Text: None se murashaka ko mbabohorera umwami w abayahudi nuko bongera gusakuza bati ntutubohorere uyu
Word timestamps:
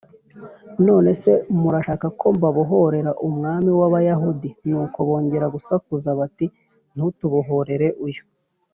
None 0.87 1.09
se 1.21 1.31
murashaka 1.61 2.07
ko 2.19 2.25
mbabohorera 2.37 3.11
umwami 3.27 3.69
w 3.79 3.81
abayahudi 3.87 4.49
nuko 4.69 4.97
bongera 5.07 5.45
gusakuza 5.55 6.09
bati 6.19 6.45
ntutubohorere 6.95 7.87
uyu 8.05 8.23